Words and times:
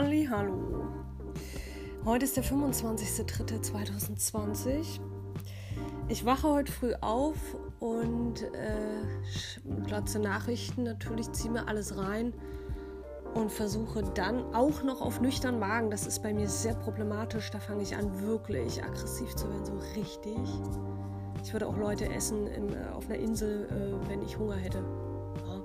Halli, 0.00 0.24
hallo. 0.30 0.88
Heute 2.06 2.24
ist 2.24 2.34
der 2.34 2.42
25.03.2020. 2.42 4.98
Ich 6.08 6.24
wache 6.24 6.48
heute 6.48 6.72
früh 6.72 6.94
auf 7.02 7.36
und 7.80 8.44
äh, 8.44 9.04
glotze 9.84 10.18
Nachrichten. 10.18 10.84
Natürlich 10.84 11.30
ziehe 11.32 11.52
mir 11.52 11.68
alles 11.68 11.98
rein 11.98 12.32
und 13.34 13.52
versuche 13.52 14.02
dann 14.14 14.54
auch 14.54 14.82
noch 14.84 15.02
auf 15.02 15.20
nüchtern 15.20 15.58
Magen. 15.58 15.90
Das 15.90 16.06
ist 16.06 16.22
bei 16.22 16.32
mir 16.32 16.48
sehr 16.48 16.76
problematisch. 16.76 17.50
Da 17.50 17.60
fange 17.60 17.82
ich 17.82 17.94
an, 17.94 18.22
wirklich 18.22 18.82
aggressiv 18.82 19.36
zu 19.36 19.50
werden, 19.50 19.66
so 19.66 19.74
richtig. 20.00 20.38
Ich 21.44 21.52
würde 21.52 21.66
auch 21.66 21.76
Leute 21.76 22.10
essen 22.10 22.46
in, 22.46 22.72
äh, 22.72 22.86
auf 22.94 23.04
einer 23.10 23.18
Insel, 23.18 23.66
äh, 23.66 23.92
wenn 24.08 24.22
ich 24.22 24.38
Hunger 24.38 24.56
hätte. 24.56 24.78
Ja. 24.78 25.60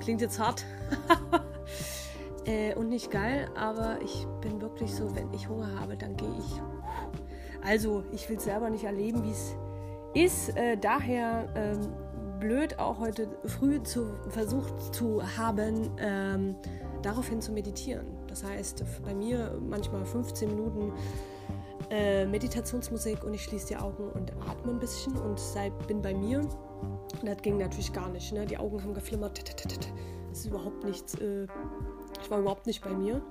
Klingt 0.00 0.20
jetzt 0.20 0.40
hart. 0.40 0.64
äh, 2.48 2.74
und 2.74 2.88
nicht 2.88 3.10
geil, 3.10 3.48
aber 3.54 4.00
ich 4.02 4.26
bin 4.40 4.60
wirklich 4.60 4.94
so, 4.94 5.14
wenn 5.14 5.32
ich 5.34 5.48
Hunger 5.48 5.78
habe, 5.78 5.96
dann 5.96 6.16
gehe 6.16 6.34
ich. 6.38 6.62
Also, 7.62 8.04
ich 8.10 8.28
will 8.30 8.40
selber 8.40 8.70
nicht 8.70 8.84
erleben, 8.84 9.22
wie 9.22 9.30
es 9.30 9.54
ist. 10.14 10.56
Äh, 10.56 10.78
daher 10.78 11.48
ähm, 11.54 11.92
blöd 12.40 12.78
auch 12.78 12.98
heute 12.98 13.28
früh 13.44 13.82
zu, 13.82 14.06
versucht 14.30 14.94
zu 14.94 15.22
haben, 15.36 15.90
ähm, 15.98 16.56
daraufhin 17.02 17.42
zu 17.42 17.52
meditieren. 17.52 18.06
Das 18.28 18.42
heißt, 18.44 18.82
bei 19.04 19.14
mir 19.14 19.60
manchmal 19.60 20.06
15 20.06 20.48
Minuten 20.48 20.92
äh, 21.90 22.24
Meditationsmusik 22.26 23.24
und 23.24 23.34
ich 23.34 23.44
schließe 23.44 23.68
die 23.68 23.76
Augen 23.76 24.10
und 24.10 24.32
atme 24.48 24.72
ein 24.72 24.78
bisschen 24.78 25.16
und 25.16 25.38
sei, 25.38 25.70
bin 25.86 26.00
bei 26.00 26.14
mir. 26.14 26.40
Und 26.40 27.26
das 27.26 27.38
ging 27.42 27.58
natürlich 27.58 27.92
gar 27.92 28.08
nicht. 28.08 28.32
Ne? 28.32 28.46
Die 28.46 28.56
Augen 28.56 28.82
haben 28.82 28.94
geflimmert. 28.94 29.42
Das 30.28 30.38
ist 30.38 30.46
überhaupt 30.46 30.84
nichts. 30.84 31.14
Äh, 31.16 31.46
war 32.30 32.40
überhaupt 32.40 32.66
nicht 32.66 32.82
bei 32.82 32.90
mir. 32.90 33.22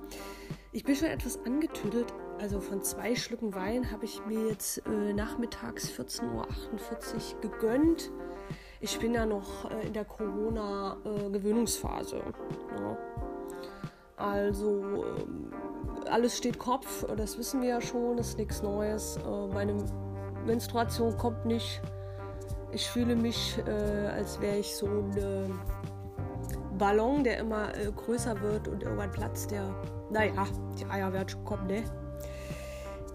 Ich 0.72 0.84
bin 0.84 0.94
schon 0.94 1.08
etwas 1.08 1.44
angetüdelt. 1.44 2.14
Also 2.38 2.60
von 2.60 2.82
zwei 2.82 3.16
Schlücken 3.16 3.54
Wein 3.54 3.90
habe 3.90 4.04
ich 4.04 4.24
mir 4.26 4.48
jetzt 4.48 4.86
äh, 4.86 5.12
nachmittags 5.12 5.90
14.48 5.90 6.34
Uhr 6.34 6.46
gegönnt. 7.40 8.12
Ich 8.80 8.96
bin 8.98 9.14
ja 9.14 9.26
noch 9.26 9.70
äh, 9.70 9.88
in 9.88 9.92
der 9.92 10.04
Corona-Gewöhnungsphase. 10.04 12.16
Äh, 12.16 12.32
ja. 12.80 12.96
Also 14.16 15.04
ähm, 15.04 15.52
alles 16.10 16.36
steht 16.36 16.58
Kopf, 16.58 17.06
das 17.16 17.38
wissen 17.38 17.62
wir 17.62 17.68
ja 17.68 17.80
schon, 17.80 18.16
das 18.16 18.30
ist 18.30 18.38
nichts 18.38 18.62
Neues. 18.62 19.16
Äh, 19.16 19.46
meine 19.48 19.76
Menstruation 20.46 21.16
kommt 21.16 21.46
nicht. 21.46 21.80
Ich 22.72 22.88
fühle 22.88 23.14
mich, 23.16 23.58
äh, 23.66 24.08
als 24.08 24.40
wäre 24.40 24.58
ich 24.58 24.76
so 24.76 24.86
ein 24.86 25.58
Ballon, 26.78 27.24
der 27.24 27.38
immer 27.38 27.76
äh, 27.76 27.90
größer 27.90 28.40
wird 28.40 28.68
und 28.68 28.82
irgendwann 28.82 29.10
platzt 29.10 29.50
der. 29.50 29.74
Naja, 30.10 30.46
die 30.78 30.86
Eier 30.86 31.12
werden 31.12 31.28
schon 31.28 31.44
kommen, 31.44 31.66
ne? 31.66 31.84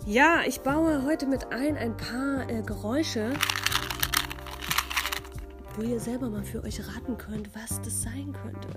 Ja, 0.05 0.41
ich 0.45 0.61
baue 0.61 1.05
heute 1.05 1.25
mit 1.25 1.51
ein 1.51 1.77
ein 1.77 1.95
paar 1.95 2.49
äh, 2.49 2.61
Geräusche, 2.61 3.31
wo 5.75 5.81
ihr 5.81 5.99
selber 5.99 6.29
mal 6.29 6.43
für 6.43 6.63
euch 6.63 6.81
raten 6.87 7.17
könnt, 7.17 7.55
was 7.55 7.81
das 7.81 8.01
sein 8.01 8.33
könnte. 8.33 8.67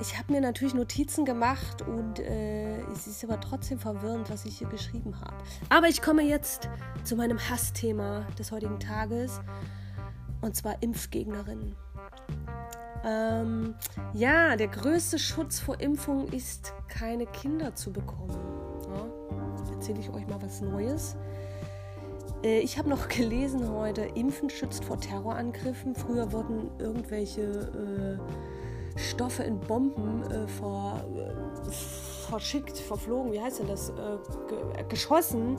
Ich 0.00 0.16
habe 0.16 0.32
mir 0.32 0.40
natürlich 0.40 0.72
Notizen 0.72 1.26
gemacht 1.26 1.82
und 1.82 2.20
äh, 2.20 2.80
es 2.92 3.06
ist 3.06 3.22
aber 3.22 3.38
trotzdem 3.38 3.78
verwirrend, 3.78 4.30
was 4.30 4.46
ich 4.46 4.56
hier 4.56 4.68
geschrieben 4.68 5.20
habe. 5.20 5.36
Aber 5.68 5.88
ich 5.88 6.00
komme 6.00 6.22
jetzt 6.22 6.70
zu 7.04 7.16
meinem 7.16 7.38
Hassthema 7.38 8.26
des 8.38 8.50
heutigen 8.50 8.80
Tages 8.80 9.40
und 10.40 10.56
zwar 10.56 10.82
Impfgegnerinnen. 10.82 11.76
Ähm, 13.04 13.74
ja, 14.12 14.56
der 14.56 14.68
größte 14.68 15.18
Schutz 15.18 15.58
vor 15.58 15.80
Impfung 15.80 16.28
ist, 16.28 16.72
keine 16.88 17.26
Kinder 17.26 17.74
zu 17.74 17.92
bekommen. 17.92 18.36
Ja, 18.88 19.72
erzähle 19.72 20.00
ich 20.00 20.10
euch 20.10 20.26
mal 20.26 20.40
was 20.42 20.60
Neues. 20.60 21.16
Äh, 22.42 22.60
ich 22.60 22.78
habe 22.78 22.88
noch 22.88 23.08
gelesen 23.08 23.70
heute, 23.70 24.02
Impfen 24.02 24.50
schützt 24.50 24.84
vor 24.84 25.00
Terrorangriffen. 25.00 25.94
Früher 25.94 26.32
wurden 26.32 26.70
irgendwelche 26.78 27.42
äh, 27.42 28.98
Stoffe 28.98 29.44
in 29.44 29.58
Bomben 29.60 30.22
äh, 30.30 30.46
vor, 30.46 31.04
äh, 31.16 31.70
verschickt, 32.28 32.76
verflogen, 32.78 33.32
wie 33.32 33.40
heißt 33.40 33.60
denn 33.60 33.68
das, 33.68 33.90
äh, 33.90 34.18
ge 34.48 34.84
geschossen. 34.88 35.56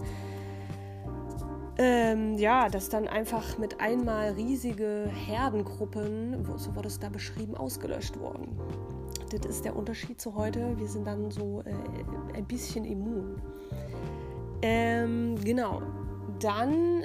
Ähm, 1.83 2.37
ja, 2.37 2.69
dass 2.69 2.89
dann 2.89 3.07
einfach 3.07 3.57
mit 3.57 3.81
einmal 3.81 4.33
riesige 4.33 5.09
Herdengruppen, 5.25 6.45
so 6.57 6.75
wurde 6.75 6.89
es 6.89 6.99
da 6.99 7.09
beschrieben, 7.09 7.55
ausgelöscht 7.55 8.19
wurden. 8.19 8.55
Das 9.31 9.49
ist 9.49 9.65
der 9.65 9.75
Unterschied 9.75 10.21
zu 10.21 10.35
heute. 10.35 10.77
Wir 10.77 10.87
sind 10.87 11.07
dann 11.07 11.31
so 11.31 11.63
äh, 11.65 12.37
ein 12.37 12.45
bisschen 12.45 12.85
immun. 12.85 13.41
Ähm, 14.61 15.35
genau. 15.43 15.81
Dann 16.39 17.01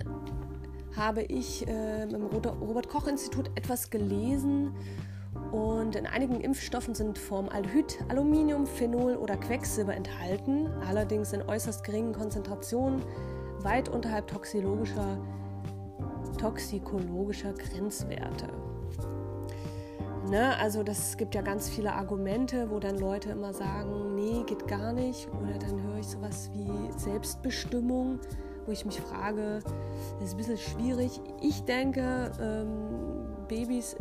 habe 0.95 1.23
ich 1.23 1.67
äh, 1.67 2.03
im 2.03 2.27
Robert 2.27 2.91
Koch 2.91 3.07
Institut 3.07 3.51
etwas 3.55 3.89
gelesen 3.89 4.75
und 5.53 5.97
in 5.97 6.05
einigen 6.07 6.43
Impfstoffen 6.43 6.95
sind 6.95 7.17
Formaldehyd, 7.17 7.99
Aluminium, 8.09 8.67
Phenol 8.67 9.17
oder 9.17 9.39
Quecksilber 9.39 9.95
enthalten, 9.95 10.69
allerdings 10.87 11.33
in 11.33 11.41
äußerst 11.41 11.83
geringen 11.83 12.13
Konzentrationen, 12.13 13.03
weit 13.63 13.89
unterhalb 13.89 14.27
toxikologischer, 14.27 15.19
toxikologischer 16.39 17.53
Grenzwerte. 17.53 18.49
Ne, 20.31 20.59
also 20.59 20.83
das 20.83 21.17
gibt 21.17 21.37
ja 21.37 21.43
ganz 21.43 21.69
viele 21.69 21.93
Argumente, 21.93 22.69
wo 22.71 22.81
dann 22.81 22.99
Leute 22.99 23.31
immer 23.31 23.53
sagen, 23.53 24.17
nee, 24.17 24.43
geht 24.45 24.67
gar 24.67 24.93
nicht. 24.93 25.29
Oder 25.41 25.57
dann 25.59 25.81
höre 25.83 25.99
ich 25.99 26.09
sowas 26.09 26.51
wie 26.53 26.99
Selbstbestimmung, 26.99 28.19
wo 28.67 28.73
ich 28.73 28.85
mich 28.85 29.01
frage, 29.01 29.61
das 30.19 30.31
ist 30.31 30.35
ein 30.35 30.37
bisschen 30.39 30.59
schwierig. 30.59 31.21
Ich 31.41 31.63
denke, 31.63 32.33
ähm, 32.41 33.37
Babys 33.47 33.97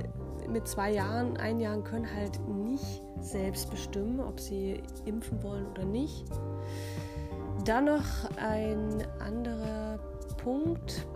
mit 0.50 0.68
zwei 0.68 0.94
Jahren, 0.94 1.38
ein 1.38 1.60
Jahren 1.60 1.84
können 1.84 2.08
halt 2.12 2.40
nicht 2.48 3.04
selbst 3.20 3.70
bestimmen, 3.70 4.20
ob 4.20 4.40
sie 4.40 4.82
impfen 5.06 5.44
wollen 5.44 5.68
oder 5.68 5.86
nicht. 5.86 6.26
Dann 7.66 7.86
noch 7.86 8.30
ein 8.38 9.03
anderer 9.20 9.98
Punkt. 10.38 11.08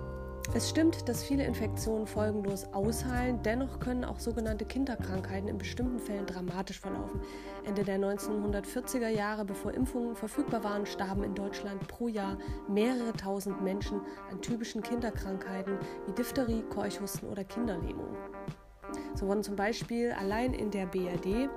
Es 0.55 0.67
stimmt, 0.67 1.07
dass 1.07 1.23
viele 1.23 1.43
Infektionen 1.43 2.07
folgenlos 2.07 2.65
ausheilen, 2.73 3.39
dennoch 3.43 3.79
können 3.79 4.03
auch 4.03 4.19
sogenannte 4.19 4.65
Kinderkrankheiten 4.65 5.47
in 5.47 5.59
bestimmten 5.59 5.99
Fällen 5.99 6.25
dramatisch 6.25 6.79
verlaufen. 6.79 7.21
Ende 7.67 7.83
der 7.83 7.99
1940er 7.99 9.09
Jahre, 9.09 9.45
bevor 9.45 9.75
Impfungen 9.75 10.15
verfügbar 10.15 10.63
waren, 10.63 10.87
starben 10.87 11.23
in 11.23 11.35
Deutschland 11.35 11.87
pro 11.87 12.07
Jahr 12.07 12.39
mehrere 12.67 13.13
tausend 13.13 13.61
Menschen 13.61 14.01
an 14.31 14.41
typischen 14.41 14.81
Kinderkrankheiten 14.81 15.77
wie 16.07 16.13
Diphtherie, 16.13 16.63
Keuchhusten 16.63 17.29
oder 17.29 17.43
Kinderlähmung. 17.43 18.17
So 19.13 19.27
wurden 19.27 19.43
zum 19.43 19.55
Beispiel 19.55 20.13
allein 20.13 20.55
in 20.55 20.71
der 20.71 20.87
BRD 20.87 21.47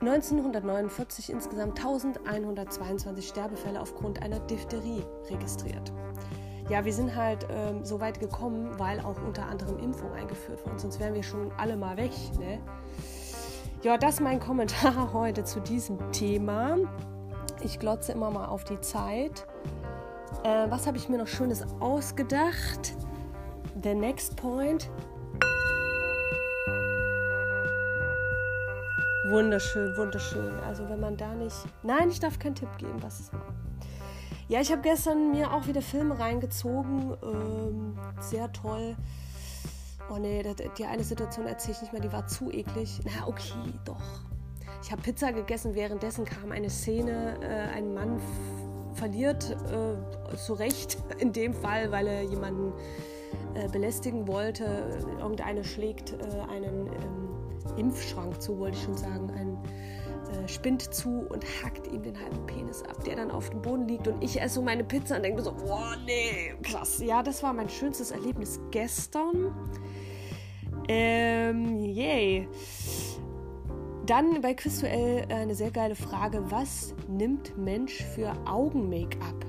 1949 0.00 1.30
insgesamt 1.30 1.78
1122 1.78 3.26
Sterbefälle 3.26 3.80
aufgrund 3.80 4.22
einer 4.22 4.40
Diphtherie 4.40 5.04
registriert. 5.30 5.92
Ja, 6.68 6.84
wir 6.84 6.92
sind 6.92 7.14
halt 7.14 7.46
ähm, 7.48 7.84
so 7.84 8.00
weit 8.00 8.20
gekommen, 8.20 8.78
weil 8.78 9.00
auch 9.00 9.22
unter 9.22 9.46
anderem 9.46 9.78
Impfung 9.78 10.12
eingeführt 10.12 10.66
wurden, 10.66 10.78
sonst 10.78 11.00
wären 11.00 11.14
wir 11.14 11.22
schon 11.22 11.50
alle 11.56 11.76
mal 11.76 11.96
weg. 11.96 12.10
Ne? 12.38 12.58
Ja, 13.82 13.96
das 13.96 14.14
ist 14.14 14.20
mein 14.20 14.40
Kommentar 14.40 15.12
heute 15.12 15.44
zu 15.44 15.60
diesem 15.60 16.12
Thema. 16.12 16.76
Ich 17.62 17.78
glotze 17.78 18.12
immer 18.12 18.30
mal 18.30 18.46
auf 18.46 18.64
die 18.64 18.80
Zeit. 18.80 19.46
Äh, 20.42 20.68
was 20.68 20.86
habe 20.86 20.96
ich 20.96 21.08
mir 21.08 21.18
noch 21.18 21.28
Schönes 21.28 21.64
ausgedacht? 21.80 22.96
The 23.82 23.94
next 23.94 24.36
point. 24.36 24.90
Wunderschön, 29.30 29.96
wunderschön. 29.96 30.58
Also 30.60 30.88
wenn 30.88 31.00
man 31.00 31.16
da 31.16 31.34
nicht... 31.34 31.56
Nein, 31.82 32.10
ich 32.10 32.20
darf 32.20 32.38
keinen 32.38 32.54
Tipp 32.54 32.68
geben, 32.78 33.02
was. 33.02 33.30
Ja, 34.48 34.60
ich 34.60 34.70
habe 34.70 34.82
gestern 34.82 35.32
mir 35.32 35.52
auch 35.52 35.66
wieder 35.66 35.82
Filme 35.82 36.18
reingezogen. 36.18 37.16
Ähm, 37.22 37.98
sehr 38.20 38.52
toll. 38.52 38.96
Oh 40.08 40.18
nee, 40.18 40.44
die 40.78 40.84
eine 40.84 41.02
Situation 41.02 41.46
erzähle 41.46 41.74
ich 41.74 41.82
nicht 41.82 41.92
mehr, 41.92 42.02
die 42.02 42.12
war 42.12 42.26
zu 42.28 42.52
eklig. 42.52 43.00
Na, 43.04 43.26
okay, 43.26 43.72
doch. 43.84 44.20
Ich 44.82 44.92
habe 44.92 45.02
Pizza 45.02 45.32
gegessen, 45.32 45.74
währenddessen 45.74 46.24
kam 46.24 46.52
eine 46.52 46.70
Szene, 46.70 47.38
äh, 47.42 47.76
ein 47.76 47.92
Mann 47.92 48.20
verliert 48.94 49.56
äh, 49.72 50.36
zu 50.36 50.54
Recht 50.54 50.98
in 51.18 51.32
dem 51.32 51.52
Fall, 51.52 51.90
weil 51.90 52.06
er 52.06 52.22
jemanden 52.22 52.72
äh, 53.54 53.68
belästigen 53.68 54.28
wollte. 54.28 54.64
Irgendeine 55.18 55.64
schlägt 55.64 56.12
äh, 56.12 56.40
einen 56.48 56.86
ähm, 56.86 57.25
Impfschrank 57.72 58.40
zu, 58.40 58.58
wollte 58.58 58.76
ich 58.76 58.82
schon 58.82 58.96
sagen, 58.96 59.30
ein 59.30 59.58
äh, 60.32 60.48
Spind 60.48 60.82
zu 60.82 61.26
und 61.28 61.44
hackt 61.62 61.86
ihm 61.86 62.02
den 62.02 62.18
halben 62.18 62.44
Penis 62.46 62.82
ab, 62.82 63.02
der 63.04 63.16
dann 63.16 63.30
auf 63.30 63.50
dem 63.50 63.62
Boden 63.62 63.86
liegt 63.86 64.08
und 64.08 64.22
ich 64.22 64.40
esse 64.40 64.56
so 64.56 64.62
meine 64.62 64.84
Pizza 64.84 65.16
und 65.16 65.22
denke 65.22 65.42
so, 65.42 65.52
boah, 65.52 65.96
nee, 66.04 66.54
krass. 66.62 67.00
Ja, 67.04 67.22
das 67.22 67.42
war 67.42 67.52
mein 67.52 67.68
schönstes 67.68 68.10
Erlebnis 68.10 68.60
gestern. 68.70 69.54
Ähm, 70.88 71.78
yay. 71.78 72.48
Dann 74.06 74.40
bei 74.40 74.54
Quizduell 74.54 75.26
eine 75.30 75.54
sehr 75.54 75.72
geile 75.72 75.96
Frage. 75.96 76.50
Was 76.50 76.94
nimmt 77.08 77.58
Mensch 77.58 78.04
für 78.04 78.32
Augen-Make-up? 78.46 79.44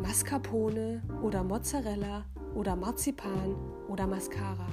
Mascarpone 0.00 1.02
oder 1.22 1.44
Mozzarella 1.44 2.24
oder 2.54 2.74
Marzipan 2.74 3.54
oder 3.88 4.06
Mascara? 4.06 4.66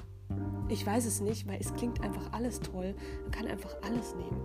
Ich 0.74 0.88
weiß 0.88 1.06
es 1.06 1.22
nicht, 1.22 1.48
weil 1.48 1.60
es 1.60 1.72
klingt 1.76 2.02
einfach 2.02 2.32
alles 2.32 2.60
toll. 2.60 2.96
Man 3.22 3.32
kann 3.32 3.46
einfach 3.46 3.76
alles 3.84 4.16
nehmen. 4.16 4.42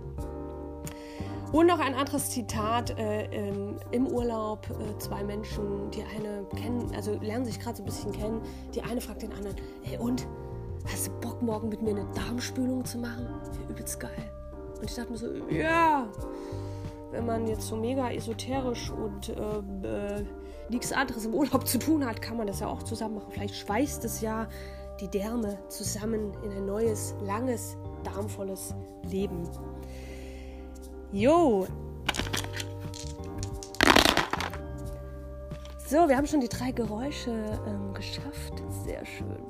Und 1.51 1.65
noch 1.65 1.79
ein 1.79 1.95
anderes 1.95 2.29
Zitat 2.29 2.91
äh, 2.99 3.23
ähm, 3.31 3.77
im 3.89 4.05
Urlaub. 4.05 4.69
Äh, 4.69 4.99
zwei 4.99 5.23
Menschen, 5.23 5.89
die 5.89 6.03
eine 6.03 6.45
kennen, 6.55 6.93
also 6.95 7.15
lernen 7.15 7.45
sich 7.45 7.59
gerade 7.59 7.77
so 7.77 7.83
ein 7.83 7.87
bisschen 7.87 8.11
kennen. 8.11 8.41
Die 8.75 8.83
eine 8.83 9.01
fragt 9.01 9.23
den 9.23 9.33
anderen, 9.33 9.55
ey 9.89 9.97
und, 9.97 10.27
hast 10.85 11.07
du 11.07 11.11
Bock 11.19 11.41
morgen 11.41 11.69
mit 11.69 11.81
mir 11.81 11.95
eine 11.95 12.05
Darmspülung 12.13 12.85
zu 12.85 12.99
machen? 12.99 13.27
Ja, 13.27 13.69
übelst 13.71 13.99
geil. 13.99 14.31
Und 14.77 14.83
ich 14.87 14.95
dachte 14.95 15.11
mir 15.11 15.17
so, 15.17 15.27
ja, 15.49 16.07
wenn 17.11 17.25
man 17.25 17.47
jetzt 17.47 17.65
so 17.67 17.75
mega 17.75 18.11
esoterisch 18.11 18.91
und 18.91 19.29
äh, 19.29 20.17
äh, 20.19 20.25
nichts 20.69 20.93
anderes 20.93 21.25
im 21.25 21.33
Urlaub 21.33 21.67
zu 21.67 21.79
tun 21.79 22.05
hat, 22.05 22.21
kann 22.21 22.37
man 22.37 22.45
das 22.45 22.59
ja 22.59 22.67
auch 22.67 22.83
zusammen 22.83 23.15
machen. 23.15 23.31
Vielleicht 23.31 23.55
schweißt 23.55 24.05
es 24.05 24.21
ja 24.21 24.47
die 24.99 25.07
Därme 25.07 25.57
zusammen 25.69 26.33
in 26.43 26.51
ein 26.51 26.65
neues, 26.65 27.15
langes, 27.21 27.77
darmvolles 28.03 28.75
Leben. 29.03 29.47
Jo. 31.11 31.65
So, 35.87 36.07
wir 36.07 36.17
haben 36.17 36.27
schon 36.27 36.41
die 36.41 36.49
drei 36.49 36.71
Geräusche 36.71 37.31
ähm, 37.65 37.93
geschafft. 37.93 38.61
Sehr 38.85 39.03
schön. 39.05 39.43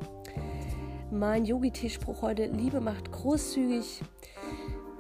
Mein 1.12 1.44
Yogi-Tee-Spruch 1.44 2.22
heute: 2.22 2.46
Liebe 2.46 2.80
macht 2.80 3.12
großzügig. 3.12 4.02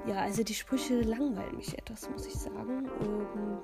Ja, 0.07 0.18
also 0.18 0.44
die 0.44 0.54
Sprüche 0.54 1.02
langweilen 1.02 1.56
mich 1.56 1.78
etwas, 1.78 2.10
muss 2.10 2.25
ich 2.25 2.34
sagen. 2.34 2.90
Ähm, 3.02 3.57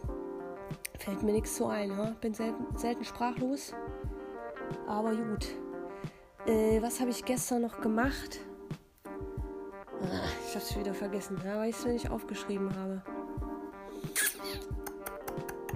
fällt 1.00 1.24
mir 1.24 1.34
nichts 1.34 1.58
so 1.58 1.68
ein. 1.68 1.90
Ja? 1.90 2.16
Bin 2.22 2.34
selten, 2.34 2.78
selten 2.78 3.04
sprachlos. 3.04 3.74
Aber 4.88 5.16
gut. 5.16 5.48
Äh, 6.48 6.80
was 6.82 7.00
habe 7.00 7.10
ich 7.10 7.26
gestern 7.26 7.64
noch 7.64 7.82
gemacht? 7.82 8.40
Ah, 9.04 10.30
ich 10.48 10.56
habe 10.56 10.64
es 10.64 10.78
wieder 10.78 10.94
vergessen, 10.94 11.38
ja, 11.44 11.58
weil 11.58 11.70
ich 11.70 11.76
es 11.76 11.86
nicht 11.86 12.12
aufgeschrieben 12.12 12.76
habe. 12.76 13.02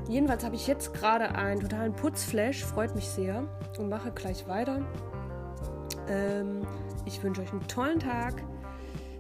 Jedenfalls 0.08 0.44
habe 0.44 0.56
ich 0.56 0.68
jetzt 0.68 0.94
gerade 0.94 1.36
einen 1.36 1.60
totalen 1.60 1.94
Putzflash, 1.94 2.64
freut 2.66 2.94
mich 2.96 3.08
sehr 3.08 3.48
und 3.80 3.90
mache 3.90 4.12
gleich 4.12 4.48
weiter. 4.48 4.86
Ähm, 6.08 6.62
ich 7.06 7.22
wünsche 7.24 7.42
euch 7.42 7.52
einen 7.52 7.68
tollen 7.68 8.00
Tag. 8.00 8.44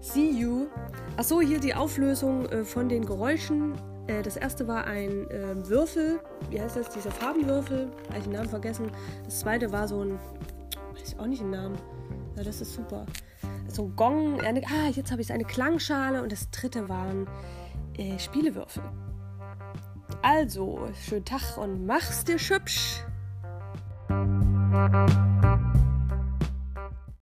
See 0.02 0.30
you. 0.30 0.68
Achso, 1.18 1.42
hier 1.42 1.60
die 1.60 1.74
Auflösung 1.74 2.46
äh, 2.48 2.64
von 2.64 2.90
den 2.90 3.06
Geräuschen. 3.06 3.74
Äh, 4.08 4.22
das 4.22 4.38
erste 4.38 4.68
war 4.68 4.86
ein 4.86 5.30
äh, 5.30 5.68
Würfel. 5.68 6.20
Wie 6.50 6.62
heißt 6.62 6.76
das? 6.76 6.90
Dieser 6.90 7.12
Farbenwürfel. 7.12 7.92
Habe 8.08 8.18
ich 8.18 8.24
den 8.24 8.34
Namen 8.34 8.50
vergessen. 8.50 8.92
Das 9.26 9.40
zweite 9.40 9.72
war 9.72 9.88
so 9.88 10.04
ein 10.04 10.20
weiß 11.00 11.14
ich 11.14 11.20
auch 11.20 11.28
nicht 11.28 11.42
den 11.42 11.52
Namen. 11.52 11.78
Ja, 12.36 12.44
das 12.44 12.62
ist 12.62 12.74
super. 12.74 13.06
So 13.68 13.86
ein 13.86 13.96
Gong. 13.96 14.42
Eine, 14.42 14.62
ah, 14.66 14.90
jetzt 14.92 15.12
habe 15.12 15.22
ich 15.22 15.32
eine 15.32 15.46
Klangschale 15.46 16.22
und 16.22 16.32
das 16.32 16.50
dritte 16.52 16.90
waren 16.90 17.28
äh, 17.98 18.18
Spielewürfel. 18.20 18.84
Also, 20.22 20.90
schönen 21.02 21.26
Tag 21.26 21.58
und 21.58 21.86
mach's 21.86 22.24
dir 22.26 22.40
schübsch. 22.40 23.04